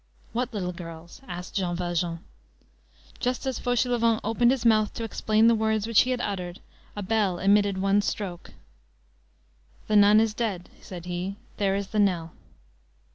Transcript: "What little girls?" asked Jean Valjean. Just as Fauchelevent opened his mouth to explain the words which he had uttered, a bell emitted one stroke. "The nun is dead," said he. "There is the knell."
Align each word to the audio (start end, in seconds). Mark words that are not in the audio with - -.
"What 0.33 0.51
little 0.51 0.71
girls?" 0.73 1.21
asked 1.27 1.53
Jean 1.53 1.75
Valjean. 1.75 2.21
Just 3.19 3.45
as 3.45 3.59
Fauchelevent 3.59 4.19
opened 4.23 4.49
his 4.49 4.65
mouth 4.65 4.91
to 4.95 5.03
explain 5.03 5.45
the 5.45 5.53
words 5.53 5.85
which 5.85 6.01
he 6.01 6.09
had 6.09 6.21
uttered, 6.21 6.59
a 6.95 7.03
bell 7.03 7.37
emitted 7.37 7.77
one 7.77 8.01
stroke. 8.01 8.51
"The 9.87 9.95
nun 9.95 10.19
is 10.19 10.33
dead," 10.33 10.69
said 10.81 11.05
he. 11.05 11.35
"There 11.57 11.75
is 11.75 11.89
the 11.89 11.99
knell." 11.99 12.31